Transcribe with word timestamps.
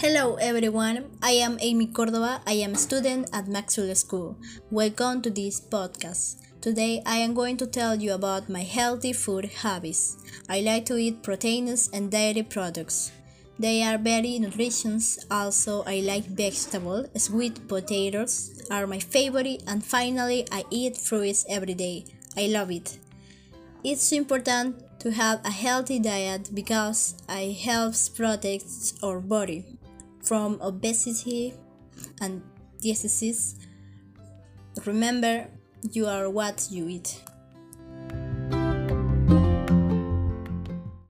Hello 0.00 0.36
everyone, 0.36 1.10
I 1.22 1.32
am 1.32 1.58
Amy 1.60 1.86
Cordova. 1.88 2.40
I 2.46 2.54
am 2.64 2.72
a 2.72 2.78
student 2.78 3.28
at 3.34 3.48
Maxwell 3.48 3.94
School. 3.94 4.34
Welcome 4.70 5.20
to 5.20 5.30
this 5.30 5.60
podcast. 5.60 6.36
Today 6.62 7.02
I 7.04 7.18
am 7.18 7.34
going 7.34 7.58
to 7.58 7.66
tell 7.66 7.94
you 7.96 8.14
about 8.14 8.48
my 8.48 8.62
healthy 8.62 9.12
food 9.12 9.44
habits. 9.60 10.16
I 10.48 10.62
like 10.62 10.86
to 10.86 10.96
eat 10.96 11.22
proteins 11.22 11.90
and 11.92 12.10
dairy 12.10 12.42
products. 12.42 13.12
They 13.58 13.82
are 13.82 13.98
very 13.98 14.38
nutritious. 14.38 15.26
Also, 15.30 15.82
I 15.82 16.00
like 16.00 16.24
vegetables. 16.24 17.08
Sweet 17.22 17.68
potatoes 17.68 18.66
are 18.70 18.86
my 18.86 19.00
favorite. 19.00 19.64
And 19.66 19.84
finally, 19.84 20.46
I 20.50 20.64
eat 20.70 20.96
fruits 20.96 21.44
every 21.46 21.74
day. 21.74 22.06
I 22.38 22.46
love 22.46 22.70
it. 22.70 22.96
It's 23.84 24.12
important 24.12 24.82
to 25.00 25.10
have 25.12 25.44
a 25.44 25.50
healthy 25.50 25.98
diet 25.98 26.48
because 26.54 27.16
it 27.28 27.52
helps 27.52 28.08
protect 28.08 28.64
our 29.02 29.20
body 29.20 29.76
from 30.30 30.60
obesity 30.62 31.52
and 32.20 32.40
diseases. 32.80 33.56
Remember, 34.86 35.48
you 35.90 36.06
are 36.06 36.30
what 36.30 36.68
you 36.70 36.86
eat. 36.88 37.20